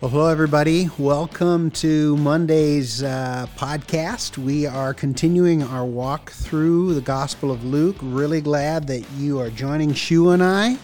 [0.00, 0.88] Well, hello, everybody.
[0.96, 4.38] Welcome to Monday's uh, podcast.
[4.38, 7.96] We are continuing our walk through the Gospel of Luke.
[8.00, 10.78] Really glad that you are joining Shu and I,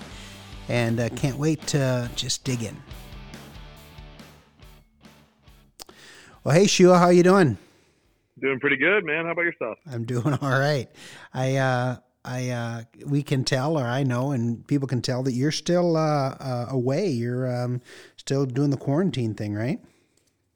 [0.69, 2.77] and uh, can't wait to just dig in.
[6.45, 7.57] Well, hey, Shua, how you doing?
[8.39, 9.25] Doing pretty good, man.
[9.25, 9.79] How about yourself?
[9.91, 10.91] I'm doing all right.
[11.33, 11.97] I uh,
[12.27, 15.97] I uh, we can tell, or I know, and people can tell that you're still
[15.97, 17.09] uh, uh, away.
[17.09, 17.81] You're um,
[18.17, 19.81] still doing the quarantine thing, right?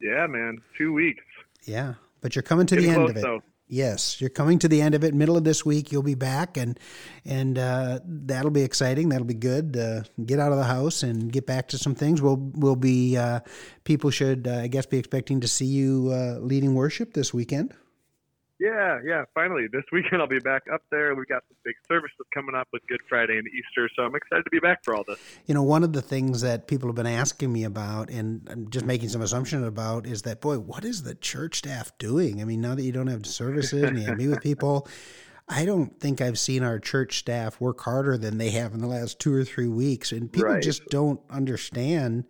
[0.01, 0.61] Yeah, man.
[0.77, 1.23] Two weeks.
[1.65, 3.23] Yeah, but you're coming to Getting the end of it.
[3.23, 3.43] Though.
[3.73, 5.15] Yes, you're coming to the end of it.
[5.15, 6.77] Middle of this week, you'll be back, and
[7.25, 9.11] and uh, that'll be exciting.
[9.11, 9.77] That'll be good.
[9.77, 12.21] Uh, get out of the house and get back to some things.
[12.21, 13.41] We'll we'll be uh,
[13.85, 17.73] people should uh, I guess be expecting to see you uh, leading worship this weekend.
[18.61, 19.25] Yeah, yeah.
[19.35, 21.15] Finally, this weekend I'll be back up there.
[21.15, 24.45] We've got some big services coming up with Good Friday and Easter, so I'm excited
[24.45, 25.19] to be back for all this.
[25.47, 28.69] You know, one of the things that people have been asking me about, and I'm
[28.69, 32.43] just making some assumption about, is that boy, what is the church staff doing?
[32.43, 34.87] I mean, now that you don't have services and you have meet with people.
[35.53, 38.87] I don't think I've seen our church staff work harder than they have in the
[38.87, 40.63] last two or three weeks, and people right.
[40.63, 42.25] just don't understand.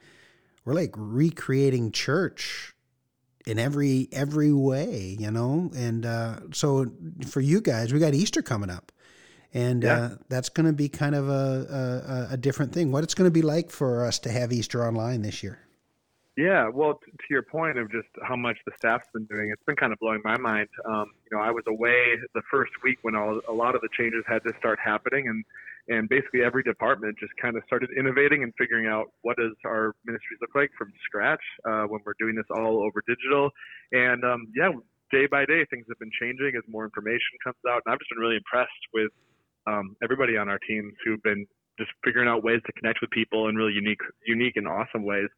[0.64, 2.74] We're like recreating church
[3.46, 5.70] in every every way, you know.
[5.76, 6.92] And uh, so
[7.26, 8.92] for you guys, we got Easter coming up,
[9.52, 9.94] and yeah.
[9.94, 12.92] uh, that's going to be kind of a, a, a different thing.
[12.92, 15.60] What it's going to be like for us to have Easter online this year?
[16.36, 19.62] Yeah, well, t- to your point of just how much the staff's been doing, it's
[19.64, 20.68] been kind of blowing my mind.
[20.86, 23.88] Um, you know, I was away the first week when all, a lot of the
[23.96, 25.44] changes had to start happening, and
[25.88, 29.94] and basically every department just kind of started innovating and figuring out what does our
[30.04, 33.50] ministries look like from scratch uh, when we're doing this all over digital.
[33.92, 34.70] And um, yeah,
[35.10, 38.10] day by day things have been changing as more information comes out, and I've just
[38.10, 39.10] been really impressed with
[39.66, 41.46] um, everybody on our teams who've been
[41.78, 45.28] just figuring out ways to connect with people in really unique, unique and awesome ways.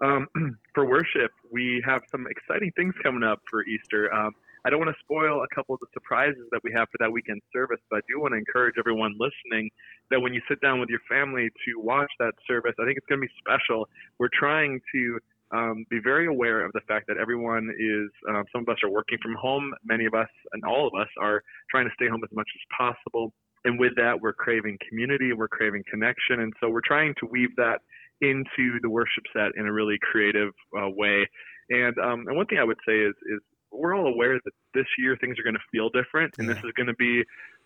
[0.00, 0.28] Um,
[0.74, 4.12] for worship, we have some exciting things coming up for Easter.
[4.58, 6.98] Um, I don't want to spoil a couple of the surprises that we have for
[6.98, 9.70] that weekend service, but I do want to encourage everyone listening
[10.10, 13.06] that when you sit down with your family to watch that service, I think it's
[13.06, 13.88] going to be special.
[14.18, 15.18] We're trying to
[15.50, 18.90] um, be very aware of the fact that everyone is, uh, some of us are
[18.90, 22.20] working from home, many of us and all of us are trying to stay home
[22.22, 23.32] as much as possible.
[23.64, 26.40] And with that, we're craving community, we're craving connection.
[26.40, 27.80] And so we're trying to weave that
[28.20, 31.28] into the worship set in a really creative uh, way.
[31.70, 33.40] And, um, and one thing I would say is, is
[33.72, 36.54] we're all aware that this year things are going to feel different, and yeah.
[36.54, 37.22] this is going to be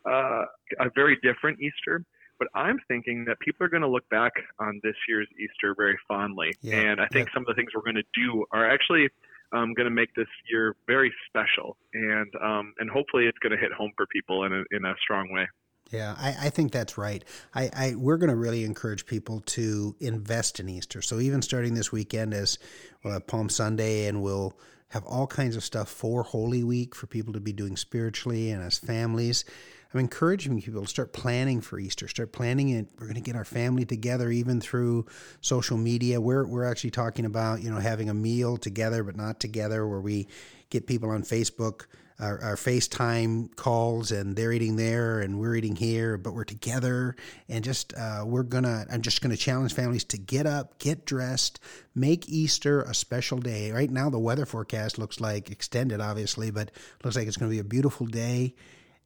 [0.06, 0.44] uh,
[0.80, 2.04] a very different Easter.
[2.38, 5.98] But I'm thinking that people are going to look back on this year's Easter very
[6.08, 6.76] fondly, yeah.
[6.76, 7.34] and I think yeah.
[7.34, 9.08] some of the things we're going to do are actually
[9.52, 13.58] um, going to make this year very special, and um, and hopefully it's going to
[13.58, 15.46] hit home for people in a, in a strong way.
[15.90, 17.22] Yeah, I, I, think that's right.
[17.54, 21.02] I, I we're going to really encourage people to invest in Easter.
[21.02, 22.58] So even starting this weekend as
[23.04, 24.58] well, Palm Sunday, and we'll
[24.92, 28.62] have all kinds of stuff for Holy Week for people to be doing spiritually and
[28.62, 29.46] as families.
[29.92, 32.88] I'm encouraging people to start planning for Easter, start planning it.
[32.98, 35.06] We're going to get our family together even through
[35.40, 36.20] social media.
[36.20, 40.00] We're, we're actually talking about, you know, having a meal together but not together where
[40.00, 40.28] we
[40.68, 41.86] get people on Facebook
[42.18, 47.16] our, our FaceTime calls and they're eating there and we're eating here, but we're together
[47.48, 48.84] and just uh, we're gonna.
[48.90, 51.60] I'm just gonna challenge families to get up, get dressed,
[51.94, 53.72] make Easter a special day.
[53.72, 56.70] Right now, the weather forecast looks like extended, obviously, but
[57.04, 58.54] looks like it's to be a beautiful day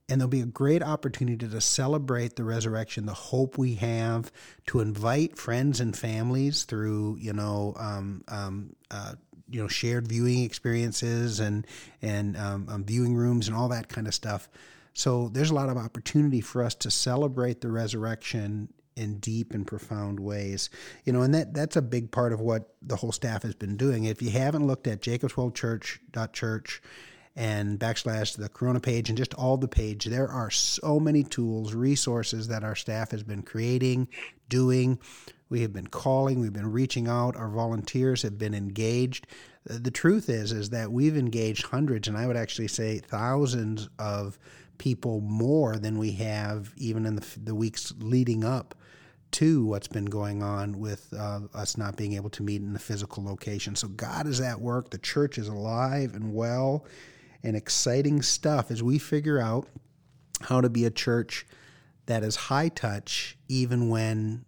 [0.08, 4.30] and there'll be a great opportunity to celebrate the resurrection, the hope we have,
[4.66, 9.14] to invite friends and families through, you know, um, um, uh,
[9.48, 11.66] you know, shared viewing experiences and
[12.02, 14.48] and um, um, viewing rooms and all that kind of stuff.
[14.94, 19.66] So there's a lot of opportunity for us to celebrate the resurrection in deep and
[19.66, 20.70] profound ways.
[21.04, 23.76] You know, and that that's a big part of what the whole staff has been
[23.76, 24.04] doing.
[24.04, 26.82] If you haven't looked at jacobswellchurch.church church
[27.36, 30.06] and backslash the Corona page and just all the page.
[30.06, 34.08] There are so many tools, resources that our staff has been creating,
[34.48, 34.98] doing.
[35.50, 39.26] We have been calling, we've been reaching out, our volunteers have been engaged.
[39.64, 44.38] The truth is is that we've engaged hundreds and I would actually say thousands of
[44.78, 48.74] people more than we have even in the, the weeks leading up
[49.32, 52.78] to what's been going on with uh, us not being able to meet in the
[52.78, 53.74] physical location.
[53.74, 54.90] So God is at work.
[54.90, 56.86] The church is alive and well
[57.42, 59.66] and exciting stuff as we figure out
[60.42, 61.46] how to be a church
[62.06, 64.44] that is high touch even when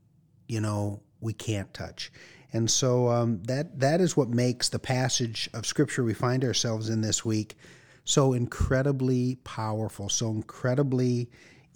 [0.47, 2.13] you know we can't touch
[2.53, 6.89] and so um, that that is what makes the passage of scripture we find ourselves
[6.89, 7.57] in this week
[8.05, 11.29] so incredibly powerful so incredibly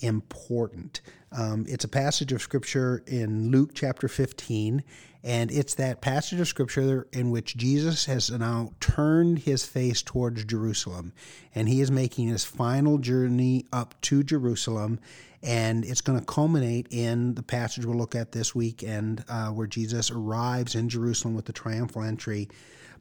[0.03, 1.01] important.
[1.31, 4.83] Um, it's a passage of scripture in Luke chapter 15,
[5.25, 10.45] and it's that passage of scripture in which Jesus has now turned his face towards
[10.45, 11.13] Jerusalem,
[11.55, 14.99] and he is making his final journey up to Jerusalem.
[15.45, 19.67] And it's going to culminate in the passage we'll look at this weekend, uh, where
[19.67, 22.49] Jesus arrives in Jerusalem with the triumphal entry.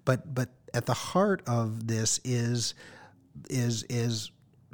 [0.05, 2.73] But but at the heart of this is
[3.49, 4.31] is is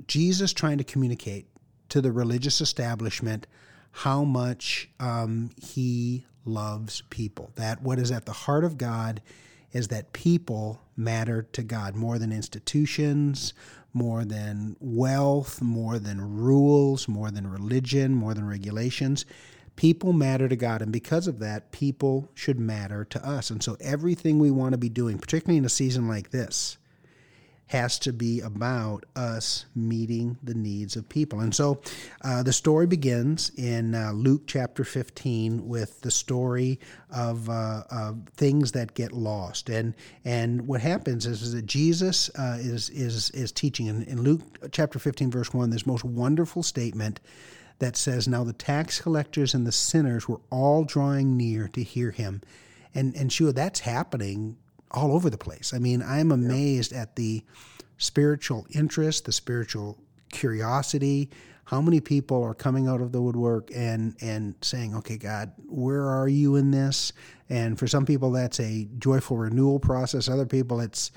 [0.07, 1.47] Jesus trying to communicate
[1.89, 3.47] to the religious establishment
[3.91, 7.51] how much um, he loves people.
[7.55, 9.21] That what is at the heart of God
[9.71, 13.53] is that people matter to God more than institutions,
[13.93, 19.25] more than wealth, more than rules, more than religion, more than regulations.
[19.75, 23.49] People matter to God, and because of that, people should matter to us.
[23.51, 26.77] And so, everything we want to be doing, particularly in a season like this,
[27.67, 31.41] has to be about us meeting the needs of people.
[31.41, 31.81] And so
[32.23, 36.79] uh, the story begins in uh, Luke chapter 15 with the story
[37.11, 39.69] of, uh, of, things that get lost.
[39.69, 39.93] And
[40.23, 43.87] and what happens is, is that Jesus uh, is, is, is teaching.
[43.87, 44.41] In, in Luke
[44.71, 47.19] chapter 15, verse 1, this most wonderful statement
[47.79, 52.11] that says, Now the tax collectors and the sinners were all drawing near to hear
[52.11, 52.41] him.
[52.95, 54.57] And, and sure, that's happening
[54.91, 55.73] all over the place.
[55.73, 57.01] I mean, I'm amazed yeah.
[57.01, 57.43] at the
[57.97, 59.97] spiritual interest, the spiritual
[60.31, 61.29] curiosity.
[61.65, 66.07] How many people are coming out of the woodwork and and saying, "Okay, God, where
[66.07, 67.11] are you in this?"
[67.49, 70.29] And for some people, that's a joyful renewal process.
[70.29, 71.11] Other people, it's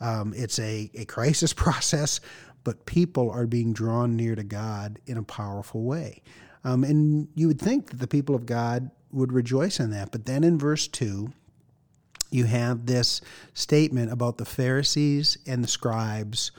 [0.00, 2.20] um, it's a, a crisis process.
[2.64, 6.22] But people are being drawn near to God in a powerful way.
[6.64, 10.10] Um, and you would think that the people of God would rejoice in that.
[10.10, 11.32] But then in verse 2,
[12.30, 13.20] you have this
[13.54, 16.50] statement about the Pharisees and the scribes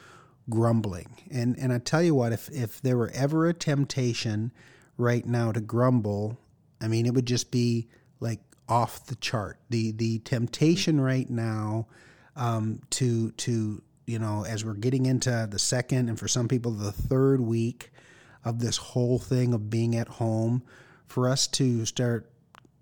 [0.49, 1.09] grumbling.
[1.29, 4.51] And and I tell you what, if if there were ever a temptation
[4.97, 6.37] right now to grumble,
[6.81, 7.87] I mean it would just be
[8.19, 9.59] like off the chart.
[9.69, 11.87] The the temptation right now
[12.35, 16.71] um, to to you know as we're getting into the second and for some people
[16.71, 17.91] the third week
[18.45, 20.63] of this whole thing of being at home,
[21.05, 22.31] for us to start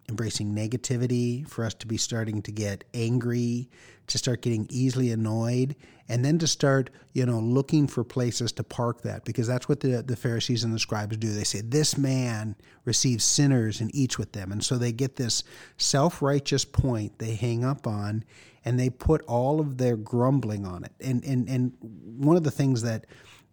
[0.10, 3.70] embracing negativity, for us to be starting to get angry,
[4.08, 5.76] to start getting easily annoyed,
[6.08, 9.80] and then to start, you know, looking for places to park that because that's what
[9.80, 11.32] the, the Pharisees and the scribes do.
[11.32, 12.56] They say, This man
[12.86, 14.52] receives sinners and eats with them.
[14.52, 15.44] And so they get this
[15.78, 18.24] self righteous point they hang up on
[18.64, 20.92] and they put all of their grumbling on it.
[21.00, 23.06] And and and one of the things that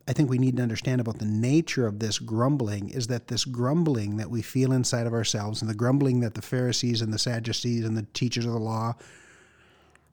[0.08, 3.44] I think we need to understand about the nature of this grumbling is that this
[3.44, 7.18] grumbling that we feel inside of ourselves and the grumbling that the Pharisees and the
[7.18, 8.94] Sadducees and the teachers of the law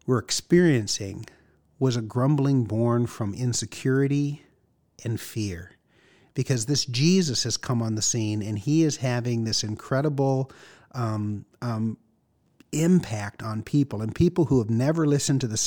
[0.05, 1.25] were experiencing
[1.79, 4.43] was a grumbling born from insecurity
[5.03, 5.71] and fear.
[6.35, 10.51] Because this Jesus has come on the scene and he is having this incredible
[10.93, 11.97] um, um,
[12.71, 14.01] impact on people.
[14.01, 15.57] And people who have never listened to the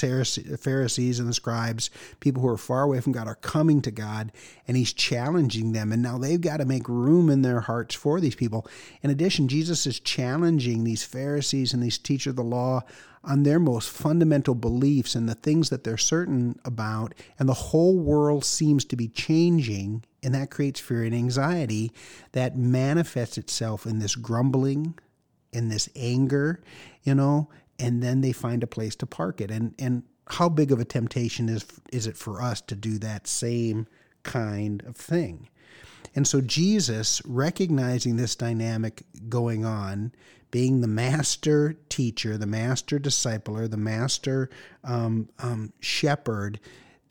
[0.61, 1.91] Pharisees and the scribes,
[2.21, 4.33] people who are far away from God, are coming to God
[4.69, 5.93] and He's challenging them.
[5.93, 8.67] And now they've got to make room in their hearts for these people.
[9.03, 12.83] In addition, Jesus is challenging these Pharisees and these teachers of the law
[13.25, 17.15] on their most fundamental beliefs and the things that they're certain about.
[17.39, 20.05] And the whole world seems to be changing.
[20.25, 21.93] And that creates fear and anxiety
[22.33, 24.99] that manifests itself in this grumbling,
[25.53, 26.63] in this anger,
[27.03, 27.49] you know,
[27.79, 29.51] and then they find a place to park it.
[29.51, 33.27] And and how big of a temptation is is it for us to do that
[33.27, 33.87] same
[34.23, 35.49] kind of thing?
[36.15, 40.13] And so Jesus, recognizing this dynamic going on,
[40.51, 44.51] being the master teacher, the master discipler, the master
[44.85, 46.61] um, um, shepherd,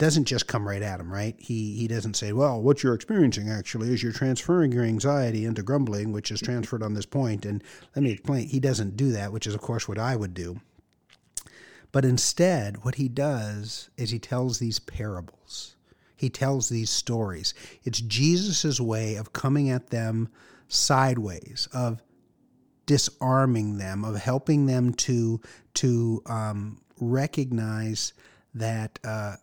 [0.02, 1.36] doesn't just come right at him, right?
[1.38, 5.62] He he doesn't say, "Well, what you're experiencing actually is you're transferring your anxiety into
[5.62, 7.62] grumbling, which is transferred on this point." And
[7.94, 8.48] let me explain.
[8.48, 10.60] He doesn't do that, which is of course what I would do.
[11.92, 15.76] But instead, what he does is he tells these parables.
[16.16, 17.54] He tells these stories.
[17.84, 20.30] It's Jesus' way of coming at them
[20.66, 22.02] sideways, of
[22.86, 25.40] disarming them, of helping them to
[25.74, 28.14] to um, recognize
[28.52, 29.36] that uh,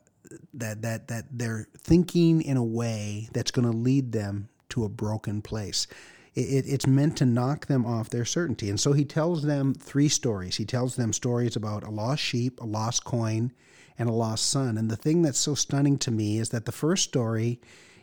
[0.53, 4.89] that that that they're thinking in a way that's going to lead them to a
[4.89, 5.87] broken place.
[6.35, 8.69] It, it's meant to knock them off their certainty.
[8.69, 10.57] And so he tells them three stories.
[10.57, 13.51] He tells them stories about a lost sheep, a lost coin,
[13.97, 14.77] and a lost son.
[14.77, 17.59] And the thing that's so stunning to me is that the first story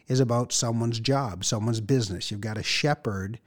[0.09, 2.31] is about someone's job, someone's business.
[2.31, 3.39] You've got a shepherd,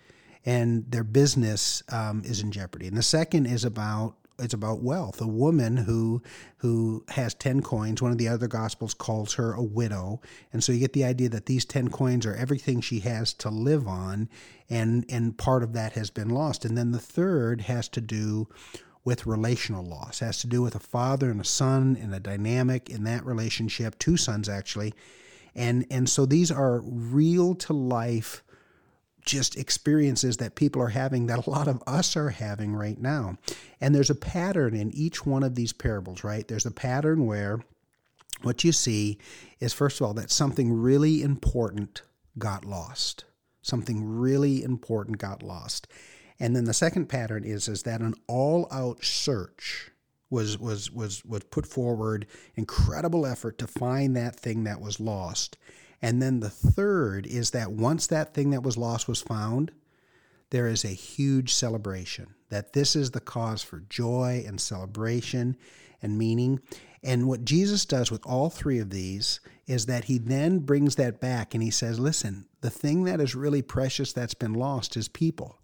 [0.46, 2.88] and their business um, is in jeopardy.
[2.88, 5.22] And the second is about it's about wealth.
[5.22, 6.22] A woman who
[6.58, 8.02] who has ten coins.
[8.02, 11.30] One of the other gospels calls her a widow, and so you get the idea
[11.30, 14.30] that these ten coins are everything she has to live on,
[14.70, 16.66] and and part of that has been lost.
[16.66, 18.48] And then the third has to do
[19.06, 20.22] with relational loss.
[20.22, 23.26] It has to do with a father and a son and a dynamic in that
[23.26, 23.98] relationship.
[24.00, 24.94] Two sons actually,
[25.56, 28.44] and and so these are real to life
[29.30, 33.38] just experiences that people are having that a lot of us are having right now.
[33.80, 36.48] And there's a pattern in each one of these parables, right?
[36.48, 37.60] There's a pattern where
[38.42, 39.18] what you see
[39.60, 42.02] is, first of all, that something really important
[42.38, 43.26] got lost.
[43.62, 45.88] Something really important got lost.
[46.40, 49.92] And then the second pattern is, is that an all out search
[50.30, 55.58] was, was, was, was put forward, incredible effort to find that thing that was lost.
[56.02, 59.72] And then the third is that once that thing that was lost was found,
[60.50, 62.34] there is a huge celebration.
[62.50, 65.58] That this is the cause for joy and celebration
[66.02, 66.62] and meaning.
[67.04, 71.20] And what Jesus does with all three of these is that he then brings that
[71.20, 75.08] back and he says, listen, the thing that is really precious that's been lost is
[75.08, 75.60] people.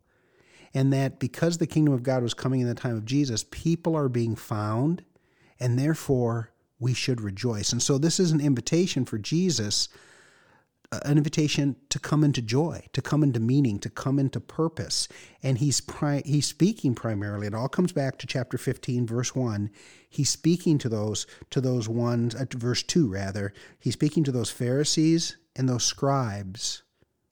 [0.74, 3.96] And that because the kingdom of God was coming in the time of Jesus, people
[3.96, 5.04] are being found,
[5.60, 7.72] and therefore we should rejoice.
[7.72, 9.88] And so this is an invitation for Jesus
[10.92, 15.08] an invitation to come into joy, to come into meaning, to come into purpose.
[15.44, 17.48] And he's pri- he's speaking primarily.
[17.48, 19.70] It all comes back to chapter 15 verse 1.
[20.10, 23.54] He's speaking to those to those ones uh, verse 2 rather.
[23.80, 26.84] He's speaking to those Pharisees and those scribes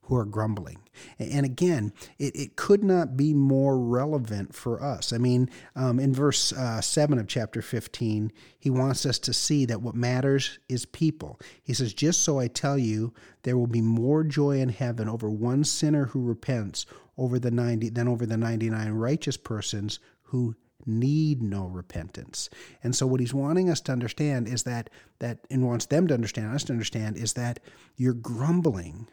[0.04, 0.80] who are grumbling.
[1.18, 5.14] And again, it, it could not be more relevant for us.
[5.14, 9.66] I mean, um, in verse uh, 7 of chapter 15, he wants us to see
[9.66, 11.40] that what matters is people.
[11.64, 15.30] He says, Just so I tell you, there will be more joy in heaven over
[15.30, 16.86] one sinner who repents
[17.18, 20.56] over the 90 than over the 99 righteous persons who
[20.86, 22.50] need no repentance.
[22.84, 26.14] And so what he's wanting us to understand is that that and wants them to
[26.14, 27.60] understand us to understand is that
[27.96, 29.08] you're grumbling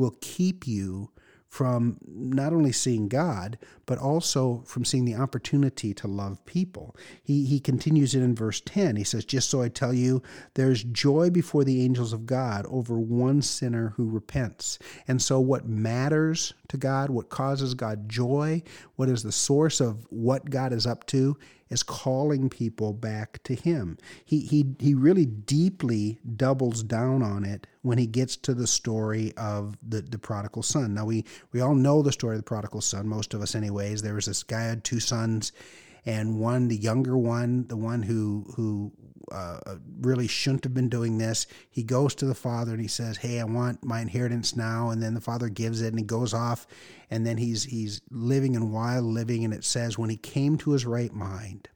[0.00, 1.10] will keep you
[1.50, 6.96] from not only seeing God, but also from seeing the opportunity to love people.
[7.24, 8.94] He, he continues it in verse 10.
[8.94, 10.22] He says, Just so I tell you,
[10.54, 14.78] there's joy before the angels of God over one sinner who repents.
[15.08, 18.62] And so, what matters to God, what causes God joy,
[18.94, 21.36] what is the source of what God is up to,
[21.70, 23.96] is calling people back to Him.
[24.24, 29.32] He, he, he really deeply doubles down on it when he gets to the story
[29.36, 30.94] of the, the prodigal son.
[30.94, 34.02] Now, we, we all know the story of the prodigal son, most of us, anyways.
[34.02, 35.52] There was this guy had two sons,
[36.04, 38.92] and one, the younger one, the one who, who
[39.30, 41.46] uh, really shouldn't have been doing this.
[41.70, 45.02] He goes to the father and he says, "Hey, I want my inheritance now." And
[45.02, 46.66] then the father gives it, and he goes off,
[47.10, 49.44] and then he's he's living in wild living.
[49.44, 51.68] And it says, when he came to his right mind,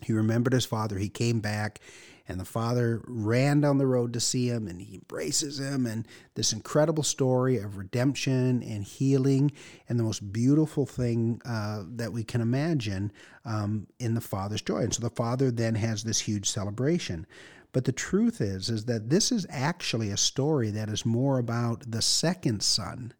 [0.00, 0.98] he remembered his father.
[0.98, 1.80] He came back
[2.26, 6.06] and the father ran down the road to see him and he embraces him and
[6.34, 9.52] this incredible story of redemption and healing
[9.88, 13.12] and the most beautiful thing uh, that we can imagine
[13.44, 14.78] um, in the father's joy.
[14.78, 17.26] And so the father then has this huge celebration.
[17.72, 21.90] But the truth is is that this is actually a story that is more about
[21.90, 23.12] the second son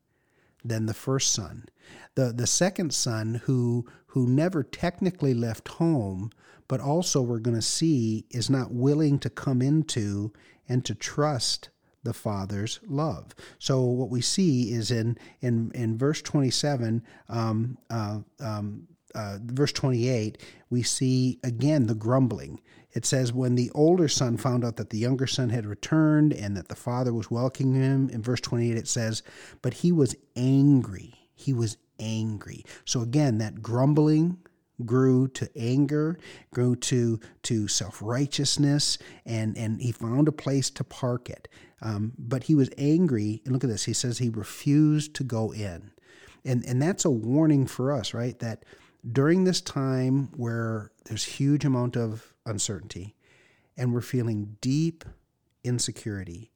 [0.64, 1.66] than the first son.
[2.14, 6.30] The the second son who who never technically left home
[6.68, 10.32] but also we're going to see is not willing to come into
[10.68, 11.68] and to trust
[12.02, 13.34] the Father's love.
[13.58, 19.72] So what we see is in in in verse 27, um, uh, um, uh, verse
[19.72, 20.38] 28,
[20.70, 22.60] we see again the grumbling.
[22.92, 26.56] It says, When the older son found out that the younger son had returned and
[26.56, 29.22] that the father was welcoming him, in verse 28, it says,
[29.62, 31.14] But he was angry.
[31.34, 32.64] He was angry.
[32.84, 34.38] So again, that grumbling,
[34.84, 36.18] grew to anger,
[36.52, 41.48] grew to to self righteousness, and and he found a place to park it.
[41.80, 43.84] Um, but he was angry, and look at this.
[43.84, 45.90] He says he refused to go in,
[46.44, 48.38] and and that's a warning for us, right?
[48.38, 48.64] That
[49.10, 53.14] during this time where there's huge amount of uncertainty,
[53.76, 55.04] and we're feeling deep
[55.62, 56.50] insecurity,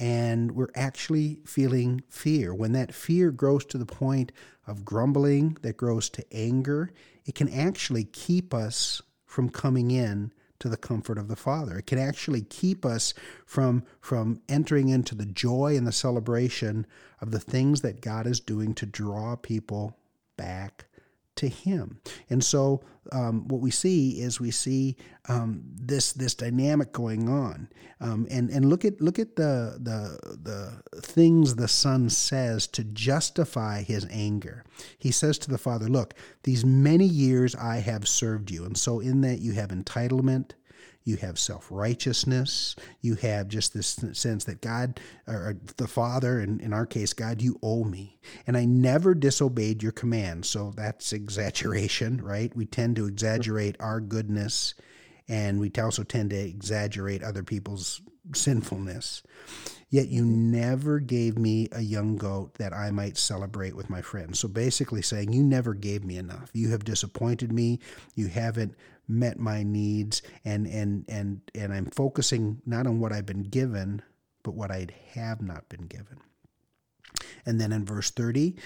[0.00, 2.54] and we're actually feeling fear.
[2.54, 4.32] When that fear grows to the point
[4.66, 6.90] of grumbling, that grows to anger,
[7.26, 11.78] it can actually keep us from coming in to the comfort of the Father.
[11.78, 13.12] It can actually keep us
[13.44, 16.86] from, from entering into the joy and the celebration
[17.20, 19.98] of the things that God is doing to draw people
[20.36, 20.86] back
[21.40, 22.00] to him.
[22.28, 22.82] And so
[23.12, 24.96] um, what we see is we see
[25.28, 27.68] um, this this dynamic going on.
[28.00, 32.84] Um, and and look at look at the the the things the son says to
[32.84, 34.64] justify his anger.
[34.98, 39.00] He says to the father, "Look, these many years I have served you, and so
[39.00, 40.52] in that you have entitlement."
[41.04, 46.60] You have self righteousness, you have just this sense that God, or the Father, and
[46.60, 48.18] in our case, God, you owe me.
[48.46, 50.44] And I never disobeyed your command.
[50.44, 52.54] So that's exaggeration, right?
[52.54, 54.74] We tend to exaggerate our goodness,
[55.28, 58.02] and we also tend to exaggerate other people's
[58.34, 59.22] sinfulness.
[59.88, 64.38] Yet you never gave me a young goat that I might celebrate with my friends.
[64.38, 66.50] So basically saying, You never gave me enough.
[66.52, 67.80] You have disappointed me.
[68.14, 68.76] You haven't
[69.10, 74.02] met my needs and and and and I'm focusing not on what I've been given
[74.42, 76.18] but what I have not been given.
[77.44, 78.56] And then in verse 30,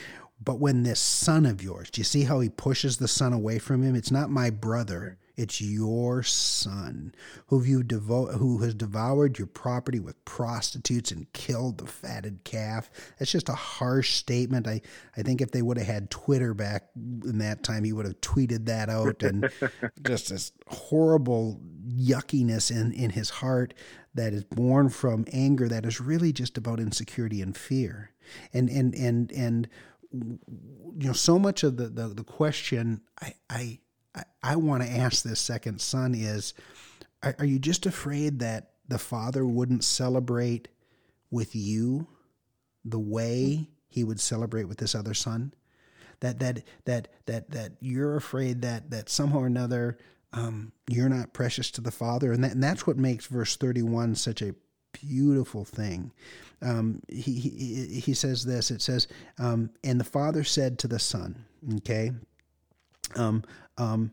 [0.42, 3.58] but when this son of yours, do you see how he pushes the son away
[3.58, 3.94] from him?
[3.94, 5.18] It's not my brother.
[5.36, 7.12] It's your son
[7.48, 12.88] who you devo- who has devoured your property with prostitutes and killed the fatted calf.
[13.18, 14.68] That's just a harsh statement.
[14.68, 14.80] I,
[15.16, 18.20] I think if they would have had Twitter back in that time, he would have
[18.20, 19.50] tweeted that out and
[20.06, 23.74] just this horrible yuckiness in, in his heart
[24.14, 28.12] that is born from anger that is really just about insecurity and fear.
[28.52, 29.68] And and and and
[30.12, 30.38] you
[31.08, 33.78] know, so much of the, the, the question I, I
[34.14, 36.54] I, I want to ask this second son is
[37.22, 40.68] are, are you just afraid that the father wouldn't celebrate
[41.30, 42.06] with you
[42.84, 45.54] the way he would celebrate with this other son?
[46.20, 49.98] That that that that that you're afraid that that somehow or another
[50.34, 54.16] um, you're not precious to the Father, and that and that's what makes verse 31
[54.16, 54.54] such a
[54.92, 56.12] beautiful thing.
[56.60, 58.70] Um, he, he he says this.
[58.70, 59.06] It says,
[59.38, 61.44] um, "And the Father said to the Son."
[61.76, 62.10] Okay,
[63.16, 63.42] um,
[63.78, 64.12] um,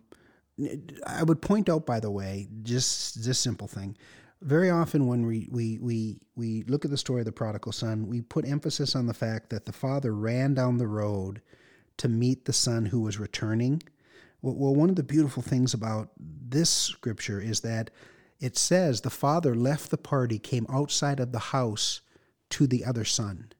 [1.07, 3.97] I would point out, by the way, just this simple thing.
[4.41, 8.07] Very often, when we, we, we, we look at the story of the prodigal son,
[8.07, 11.41] we put emphasis on the fact that the father ran down the road
[11.97, 13.83] to meet the son who was returning.
[14.41, 17.91] Well, well one of the beautiful things about this scripture is that
[18.39, 22.01] it says the father left the party, came outside of the house
[22.49, 23.51] to the other son.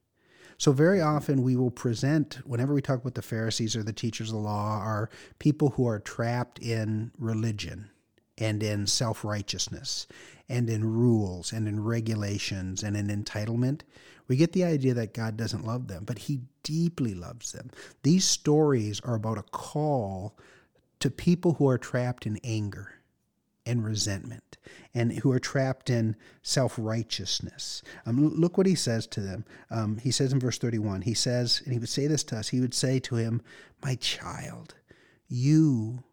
[0.62, 4.28] So, very often we will present, whenever we talk about the Pharisees or the teachers
[4.28, 7.90] of the law, are people who are trapped in religion
[8.38, 10.06] and in self righteousness
[10.48, 13.80] and in rules and in regulations and in entitlement.
[14.28, 17.68] We get the idea that God doesn't love them, but He deeply loves them.
[18.04, 20.38] These stories are about a call
[21.00, 23.01] to people who are trapped in anger
[23.66, 24.58] and resentment
[24.94, 27.82] and who are trapped in self righteousness.
[28.06, 29.44] Um, look what he says to them.
[29.70, 32.48] Um, he says in verse 31, he says, and he would say this to us,
[32.48, 33.42] he would say to him,
[33.82, 34.74] My child,
[35.28, 36.04] you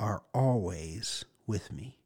[0.00, 1.98] are always with me.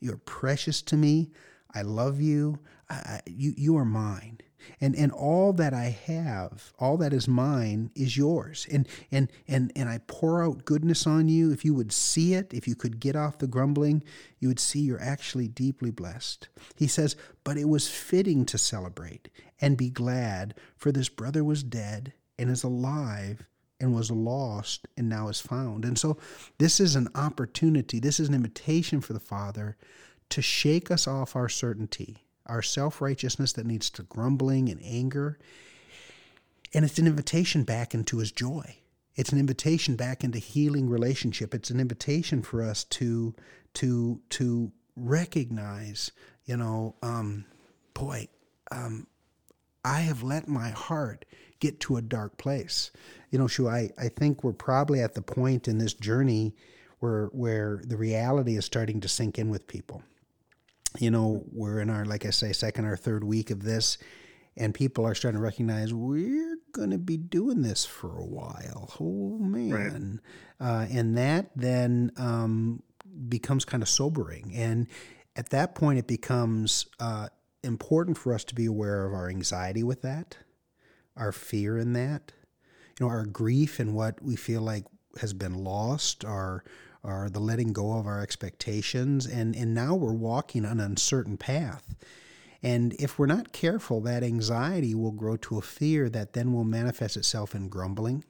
[0.00, 1.30] You are precious to me.
[1.74, 2.58] I love you.
[2.88, 4.38] I, you, you are mine
[4.80, 8.66] and and all that I have, all that is mine, is yours.
[8.70, 11.52] And and and and I pour out goodness on you.
[11.52, 14.02] If you would see it, if you could get off the grumbling,
[14.38, 16.48] you would see you're actually deeply blessed.
[16.76, 19.28] He says, "But it was fitting to celebrate
[19.60, 23.46] and be glad, for this brother was dead and is alive."
[23.82, 25.86] and was lost and now is found.
[25.86, 26.18] And so
[26.58, 29.78] this is an opportunity, this is an invitation for the Father
[30.28, 35.38] to shake us off our certainty our self righteousness that leads to grumbling and anger.
[36.74, 38.76] And it's an invitation back into his joy.
[39.16, 41.54] It's an invitation back into healing relationship.
[41.54, 43.34] It's an invitation for us to
[43.74, 46.10] to to recognize,
[46.44, 47.44] you know, um,
[47.94, 48.28] boy,
[48.70, 49.06] um,
[49.84, 51.24] I have let my heart
[51.60, 52.90] get to a dark place.
[53.30, 56.54] You know, Shu, I, I think we're probably at the point in this journey
[56.98, 60.02] where where the reality is starting to sink in with people
[60.98, 63.98] you know, we're in our, like I say, second or third week of this,
[64.56, 68.92] and people are starting to recognize we're going to be doing this for a while.
[69.00, 70.20] Oh, man.
[70.60, 70.66] Right.
[70.66, 72.82] Uh, and that then um,
[73.28, 74.52] becomes kind of sobering.
[74.54, 74.88] And
[75.36, 77.28] at that point, it becomes uh,
[77.62, 80.36] important for us to be aware of our anxiety with that,
[81.16, 82.32] our fear in that,
[82.98, 84.84] you know, our grief and what we feel like
[85.20, 86.64] has been lost, our
[87.02, 89.26] or the letting go of our expectations.
[89.26, 91.94] And, and now we're walking an uncertain path.
[92.62, 96.64] And if we're not careful, that anxiety will grow to a fear that then will
[96.64, 98.24] manifest itself in grumbling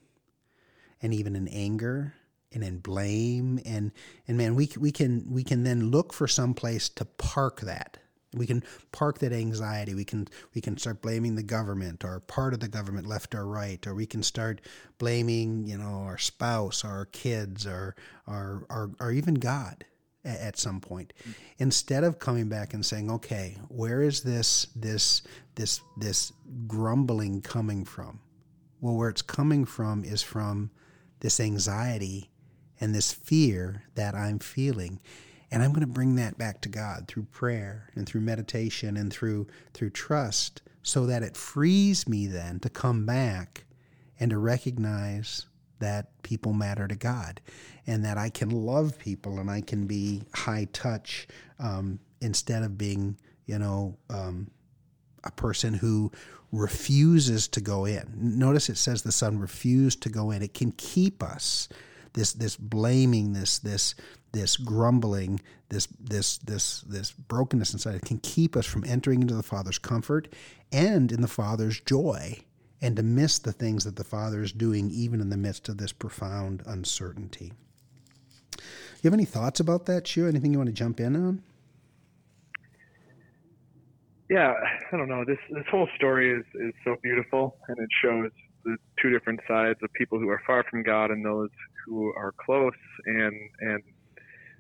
[1.03, 2.15] and even in anger
[2.53, 3.61] and in blame.
[3.65, 3.91] And,
[4.29, 7.99] and man, we, we, can, we can then look for some place to park that
[8.33, 8.63] We can
[8.93, 9.95] park that anxiety.
[9.95, 13.45] We can we can start blaming the government or part of the government, left or
[13.45, 14.61] right, or we can start
[14.99, 19.85] blaming you know our spouse, our kids, or or or, or even God
[20.25, 21.13] at, at some point.
[21.59, 25.23] Instead of coming back and saying, okay, where is this this
[25.57, 26.33] this this
[26.67, 28.21] grumbling coming from?
[28.81, 30.71] Well, where it's coming from is from
[31.21, 32.31] this anxiety
[32.81, 35.01] and this fear that I'm feeling.
[35.51, 39.13] And I'm going to bring that back to God through prayer and through meditation and
[39.13, 43.65] through through trust so that it frees me then to come back
[44.19, 45.47] and to recognize
[45.81, 47.41] that people matter to God
[47.87, 51.27] and that I can love people and I can be high touch
[51.59, 54.51] um, instead of being, you know, um,
[55.25, 56.13] a person who
[56.53, 58.07] refuses to go in.
[58.15, 60.43] Notice it says the son refused to go in.
[60.43, 61.69] It can keep us
[62.13, 63.95] this this blaming, this this
[64.33, 69.43] this grumbling, this this this this brokenness inside can keep us from entering into the
[69.43, 70.29] Father's comfort
[70.73, 72.39] and in the Father's joy,
[72.81, 75.79] and to miss the things that the Father is doing even in the midst of
[75.79, 77.53] this profound uncertainty.
[78.57, 80.27] You have any thoughts about that, Shu?
[80.27, 81.43] Anything you want to jump in on?
[84.29, 84.55] Yeah,
[84.93, 85.25] I don't know.
[85.25, 88.31] This this whole story is is so beautiful, and it shows
[88.65, 91.51] the two different sides of people who are far from God and those
[91.87, 92.75] who are close,
[93.07, 93.83] and and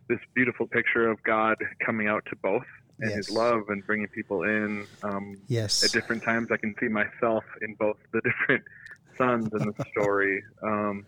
[0.08, 2.64] this beautiful picture of God coming out to both
[3.00, 3.16] and yes.
[3.16, 4.86] His love and bringing people in.
[5.02, 5.82] Um, yes.
[5.82, 8.64] At different times, I can see myself in both the different
[9.16, 10.42] sons in the story.
[10.62, 11.06] Um,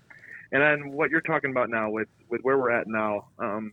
[0.52, 3.28] and then what you're talking about now with with where we're at now.
[3.38, 3.72] Um,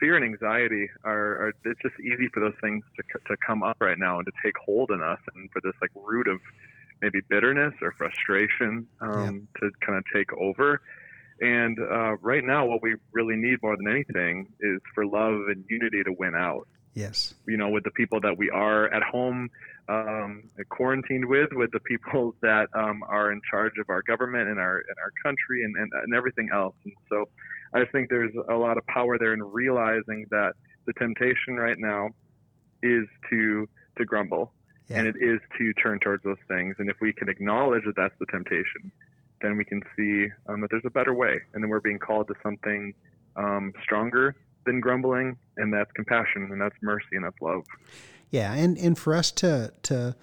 [0.00, 3.76] fear and anxiety are, are, it's just easy for those things to, to come up
[3.80, 6.40] right now and to take hold in us and for this like root of
[7.02, 9.68] maybe bitterness or frustration um, yeah.
[9.68, 10.80] to kind of take over.
[11.40, 15.64] And uh, right now, what we really need more than anything is for love and
[15.68, 16.68] unity to win out.
[16.94, 17.34] Yes.
[17.46, 19.50] You know, with the people that we are at home
[19.88, 24.58] um, quarantined with, with the people that um, are in charge of our government and
[24.60, 26.74] our and our country and, and, and everything else.
[26.84, 27.28] And so,
[27.74, 30.52] I think there's a lot of power there in realizing that
[30.86, 32.10] the temptation right now
[32.82, 34.52] is to to grumble
[34.88, 34.98] yeah.
[34.98, 36.76] and it is to turn towards those things.
[36.78, 38.92] And if we can acknowledge that that's the temptation,
[39.42, 42.28] then we can see um, that there's a better way, and then we're being called
[42.28, 42.94] to something
[43.36, 47.64] um, stronger than grumbling, and that's compassion, and that's mercy, and that's love.
[48.30, 50.16] Yeah, and and for us to to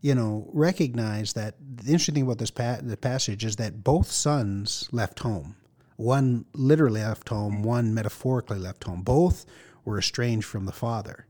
[0.00, 4.10] you know recognize that the interesting thing about this pa- the passage is that both
[4.10, 5.56] sons left home.
[5.96, 9.02] One literally left home, one metaphorically left home.
[9.02, 9.44] Both
[9.84, 11.26] were estranged from the father.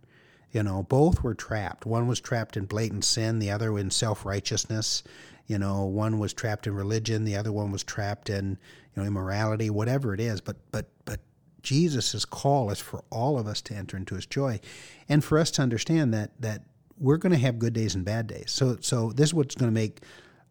[0.52, 1.86] You know, both were trapped.
[1.86, 5.02] One was trapped in blatant sin, the other in self righteousness.
[5.46, 8.58] You know, one was trapped in religion, the other one was trapped in,
[8.94, 10.40] you know, immorality, whatever it is.
[10.40, 11.20] But but but
[11.62, 14.60] Jesus' call is for all of us to enter into his joy.
[15.08, 16.62] And for us to understand that that
[16.98, 18.52] we're going to have good days and bad days.
[18.52, 20.00] So so this is what's going to make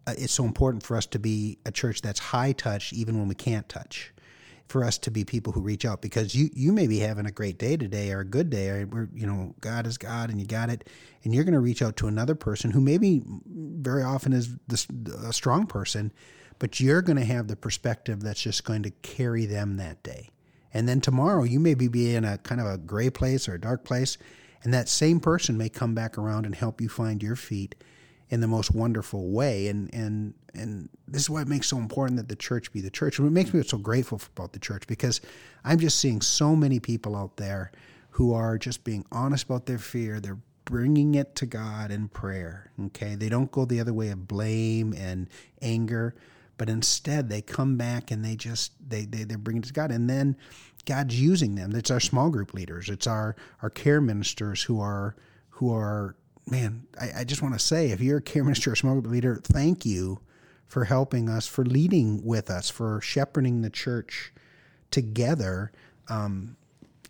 [0.08, 3.28] uh, it's so important for us to be a church that's high touch even when
[3.28, 4.12] we can't touch
[4.72, 7.32] for us to be people who reach out because you you may be having a
[7.32, 8.70] great day today or a good day.
[8.70, 10.90] Or we're you know God is God and you got it.
[11.24, 14.56] And you're going to reach out to another person who maybe very often is
[15.24, 16.12] a strong person
[16.62, 20.30] but you're going to have the perspective that's just going to carry them that day.
[20.72, 23.60] And then tomorrow you may be in a kind of a gray place or a
[23.60, 24.20] dark place
[24.64, 27.74] and that same person may come back around and help you find your feet
[28.30, 29.68] in the most wonderful way.
[29.68, 32.90] And and and this is why it makes so important that the church be the
[32.90, 33.20] church.
[33.20, 35.22] And it makes me so grateful about the church because
[35.64, 37.72] I'm just seeing so many people out there
[38.12, 40.20] who are just being honest about their fear.
[40.20, 42.72] They're bringing it to God in prayer.
[42.88, 45.30] Okay, they don't go the other way of blame and
[45.62, 46.16] anger,
[46.58, 49.92] but instead they come back and they just they they they bring it to God,
[49.92, 50.36] and then
[50.86, 51.76] God's using them.
[51.76, 52.90] It's our small group leaders.
[52.90, 55.16] It's our our care ministers who are
[55.50, 56.16] who are
[56.48, 59.12] man, I, I just want to say if you're a care minister or small group
[59.12, 60.20] leader, thank you
[60.72, 64.32] for helping us, for leading with us, for shepherding the church
[64.90, 65.70] together.
[66.08, 66.56] Um,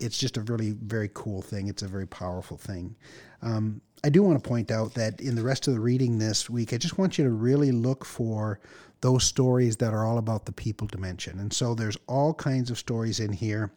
[0.00, 1.68] it's just a really very cool thing.
[1.68, 2.96] It's a very powerful thing.
[3.40, 6.50] Um, I do want to point out that in the rest of the reading this
[6.50, 8.58] week, I just want you to really look for
[9.00, 11.38] those stories that are all about the people dimension.
[11.38, 13.70] And so there's all kinds of stories in here,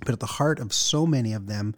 [0.00, 1.76] but at the heart of so many of them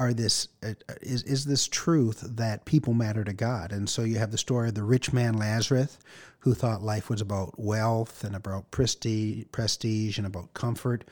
[0.00, 3.70] are this uh, is is this truth that people matter to God.
[3.70, 5.98] And so you have the story of the rich man Lazarus
[6.40, 11.04] who thought life was about wealth and about prestige, prestige and about comfort.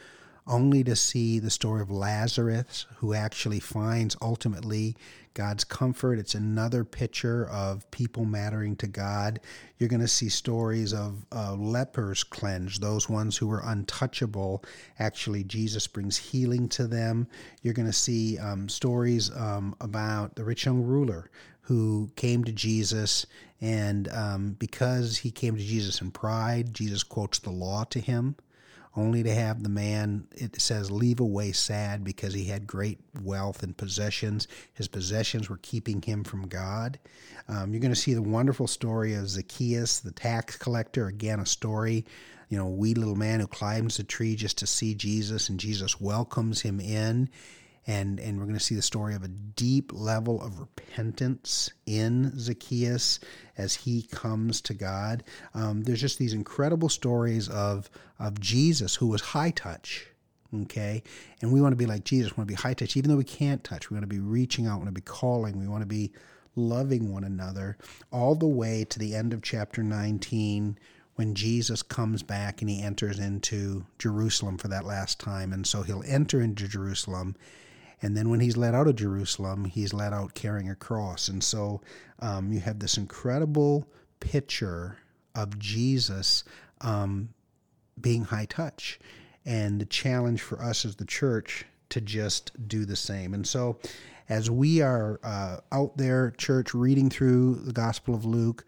[0.47, 4.97] only to see the story of Lazarus, who actually finds ultimately
[5.39, 6.19] God's comfort.
[6.19, 9.39] It's another picture of people mattering to God.
[9.79, 14.65] You're going to see stories of uh, lepers cleansed, those ones who were untouchable.
[14.99, 17.29] Actually, Jesus brings healing to them.
[17.63, 22.53] You're going to see um, stories um, about the rich young ruler who came to
[22.53, 23.25] Jesus,
[23.61, 28.35] and um, because he came to Jesus in pride, Jesus quotes the law to him
[28.97, 33.63] only to have the man, it says, leave away sad because he had great wealth
[33.63, 34.49] and possessions.
[34.75, 36.99] His possessions were keeping him from God.
[37.49, 41.07] Um, you're going to see the wonderful story of Zacchaeus, the tax collector.
[41.07, 42.05] Again, a story,
[42.49, 46.01] you know, wee little man who climbs a tree just to see Jesus, and Jesus
[46.01, 47.29] welcomes him in
[47.89, 52.39] and and we're going to see the story of a deep level of repentance in
[52.39, 53.19] Zacchaeus
[53.57, 55.25] as he comes to God.
[55.55, 60.07] Um, there's just these incredible stories of of Jesus who was high touch.
[60.63, 61.03] Okay,
[61.43, 62.33] and we want to be like Jesus.
[62.33, 63.91] We want to be high touch, even though we can't touch.
[63.91, 64.75] We want to be reaching out.
[64.75, 65.59] We want to be calling.
[65.59, 66.13] We want to be
[66.57, 67.77] loving one another,
[68.11, 70.79] all the way to the end of chapter 19
[71.15, 75.53] when Jesus comes back and he enters into Jerusalem for that last time.
[75.53, 77.37] And so he'll enter into Jerusalem
[78.03, 81.29] and then when he's let out of Jerusalem, he's let out carrying a cross.
[81.29, 81.81] And so
[82.21, 83.89] um, you have this incredible
[84.21, 84.99] picture
[85.35, 86.45] of Jesus
[86.81, 87.31] um,
[88.01, 88.99] being high touch.
[89.45, 93.35] And the challenge for us as the church to just do the same.
[93.35, 93.79] And so
[94.29, 98.65] as we are uh, out there, church, reading through the Gospel of Luke,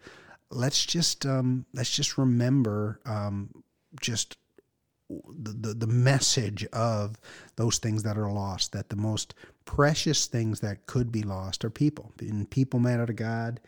[0.49, 3.63] let's just um, let's just remember um,
[4.01, 4.35] just
[5.27, 7.19] the, the, message of
[7.55, 9.33] those things that are lost, that the most
[9.65, 12.11] precious things that could be lost are people.
[12.19, 13.59] And people matter to God.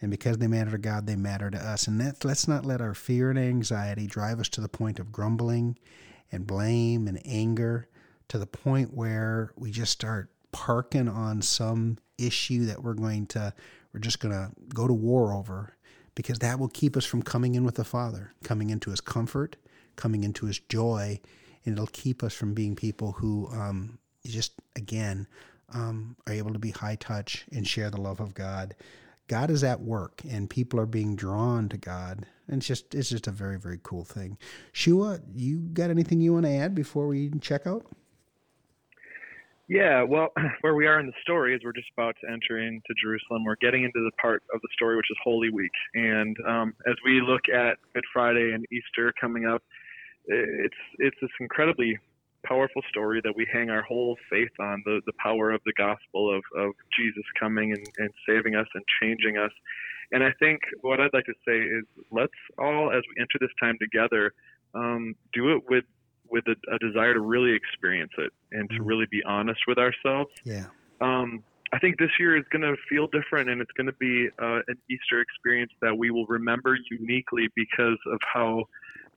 [0.00, 1.86] And because they matter to God, they matter to us.
[1.86, 5.12] And that, let's not let our fear and anxiety drive us to the point of
[5.12, 5.78] grumbling
[6.30, 7.88] and blame and anger
[8.28, 13.52] to the point where we just start parking on some issue that we're going to,
[13.92, 15.76] we're just going to go to war over
[16.14, 19.56] because that will keep us from coming in with the Father, coming into His comfort,
[20.02, 21.20] coming into his joy,
[21.64, 25.28] and it'll keep us from being people who um, just, again,
[25.72, 28.74] um, are able to be high touch and share the love of God.
[29.28, 32.26] God is at work, and people are being drawn to God.
[32.48, 34.38] And it's just, it's just a very, very cool thing.
[34.72, 37.86] Shua, you got anything you want to add before we check out?
[39.68, 42.92] Yeah, well, where we are in the story is we're just about to enter into
[43.00, 43.44] Jerusalem.
[43.44, 46.96] We're getting into the part of the story which is Holy Week, and um, as
[47.04, 49.62] we look at Good Friday and Easter coming up,
[50.26, 51.98] it's it's this incredibly
[52.44, 56.34] powerful story that we hang our whole faith on the, the power of the gospel
[56.34, 59.52] of, of Jesus coming and, and saving us and changing us.
[60.10, 63.50] And I think what I'd like to say is let's all, as we enter this
[63.60, 64.32] time together,
[64.74, 65.84] um, do it with
[66.28, 68.86] with a, a, desire to really experience it and to mm.
[68.86, 70.30] really be honest with ourselves.
[70.44, 70.64] Yeah.
[71.02, 74.28] Um, I think this year is going to feel different, and it's going to be
[74.40, 78.64] uh, an Easter experience that we will remember uniquely because of how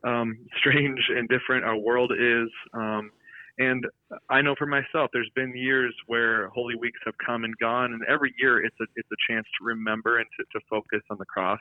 [0.05, 2.49] um, strange and different our world is.
[2.73, 3.11] Um,
[3.57, 3.85] and
[4.29, 8.01] I know for myself, there's been years where Holy Weeks have come and gone, and
[8.09, 11.25] every year it's a it's a chance to remember and to, to focus on the
[11.25, 11.59] cross.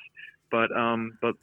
[0.51, 1.35] But um, but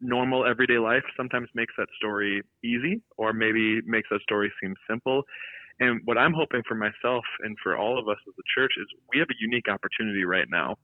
[0.00, 5.22] normal everyday life sometimes makes that story easy, or maybe makes that story seem simple.
[5.80, 8.86] And what I'm hoping for myself and for all of us as a church is
[9.12, 10.76] we have a unique opportunity right now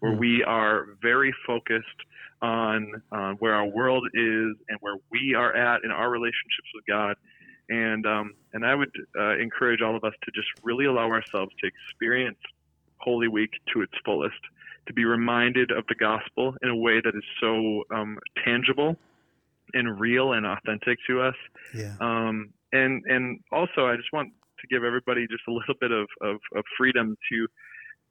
[0.00, 0.18] where mm.
[0.18, 1.86] we are very focused
[2.42, 6.84] on uh, where our world is and where we are at in our relationships with
[6.86, 7.16] God.
[7.68, 11.52] And um, and I would uh, encourage all of us to just really allow ourselves
[11.60, 12.38] to experience
[12.98, 14.38] Holy Week to its fullest,
[14.86, 18.96] to be reminded of the gospel in a way that is so um, tangible
[19.74, 21.34] and real and authentic to us.
[21.74, 21.94] Yeah.
[22.00, 26.06] Um, and and also, I just want to give everybody just a little bit of,
[26.22, 27.46] of, of freedom to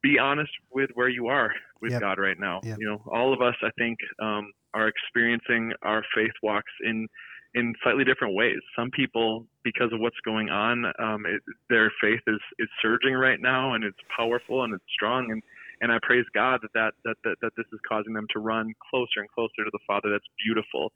[0.05, 2.01] be honest with where you are with yep.
[2.01, 2.59] God right now.
[2.63, 2.77] Yep.
[2.79, 7.07] You know, all of us, I think, um, are experiencing our faith walks in
[7.55, 8.59] in slightly different ways.
[8.77, 13.39] Some people, because of what's going on, um, it, their faith is is surging right
[13.41, 15.31] now, and it's powerful and it's strong.
[15.31, 15.41] And
[15.81, 18.73] and I praise God that that that that, that this is causing them to run
[18.91, 20.11] closer and closer to the Father.
[20.11, 20.91] That's beautiful.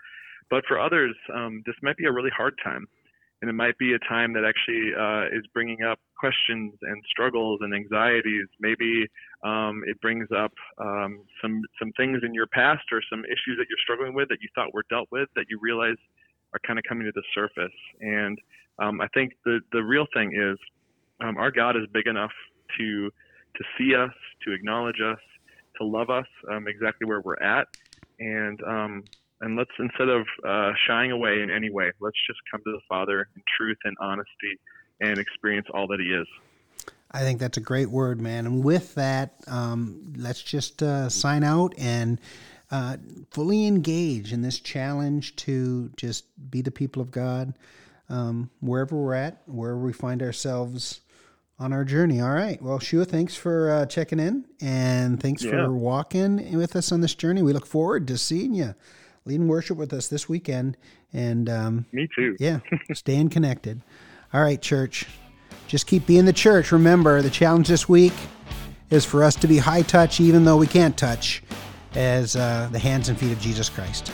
[0.51, 2.85] But for others, um, this might be a really hard time
[3.41, 7.59] and it might be a time that actually uh, is bringing up questions and struggles
[7.61, 8.47] and anxieties.
[8.59, 9.07] Maybe
[9.43, 13.67] um, it brings up um, some some things in your past or some issues that
[13.69, 15.97] you're struggling with that you thought were dealt with that you realize
[16.53, 17.77] are kind of coming to the surface.
[18.01, 18.37] And
[18.79, 20.57] um, I think the the real thing is
[21.21, 22.31] um, our God is big enough
[22.77, 23.09] to
[23.55, 24.11] to see us,
[24.45, 25.19] to acknowledge us,
[25.77, 27.67] to love us um, exactly where we're at,
[28.19, 29.03] and um,
[29.41, 32.81] and let's instead of uh, shying away in any way, let's just come to the
[32.87, 34.59] Father in truth and honesty
[35.01, 36.27] and experience all that He is.
[37.11, 38.45] I think that's a great word, man.
[38.45, 42.21] And with that, um, let's just uh, sign out and
[42.69, 42.97] uh,
[43.31, 47.55] fully engage in this challenge to just be the people of God
[48.09, 51.01] um, wherever we're at, wherever we find ourselves
[51.57, 52.21] on our journey.
[52.21, 52.61] All right.
[52.61, 55.51] Well, Shua, thanks for uh, checking in and thanks yeah.
[55.51, 57.41] for walking with us on this journey.
[57.41, 58.75] We look forward to seeing you
[59.29, 60.75] leading worship with us this weekend.
[61.13, 62.35] And um, me too.
[62.39, 62.59] yeah,
[62.93, 63.81] staying connected.
[64.33, 65.05] All right, church.
[65.67, 66.71] Just keep being the church.
[66.71, 68.13] Remember, the challenge this week
[68.89, 71.43] is for us to be high touch, even though we can't touch,
[71.93, 74.11] as uh, the hands and feet of Jesus Christ.